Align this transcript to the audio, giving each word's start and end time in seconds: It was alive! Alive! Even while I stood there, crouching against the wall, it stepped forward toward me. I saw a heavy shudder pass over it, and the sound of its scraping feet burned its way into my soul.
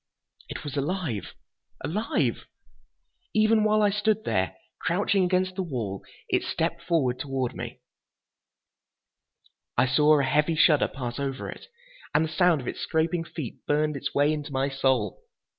It 0.49 0.63
was 0.63 0.75
alive! 0.75 1.35
Alive! 1.85 2.47
Even 3.35 3.63
while 3.63 3.83
I 3.83 3.91
stood 3.91 4.23
there, 4.23 4.55
crouching 4.79 5.23
against 5.23 5.53
the 5.53 5.61
wall, 5.61 6.03
it 6.27 6.41
stepped 6.41 6.81
forward 6.81 7.19
toward 7.19 7.55
me. 7.55 7.81
I 9.77 9.85
saw 9.85 10.19
a 10.19 10.23
heavy 10.23 10.55
shudder 10.55 10.87
pass 10.87 11.19
over 11.19 11.51
it, 11.51 11.67
and 12.15 12.25
the 12.25 12.29
sound 12.29 12.61
of 12.61 12.67
its 12.67 12.79
scraping 12.81 13.23
feet 13.25 13.63
burned 13.67 13.95
its 13.95 14.11
way 14.11 14.33
into 14.33 14.51
my 14.51 14.69
soul. 14.69 15.21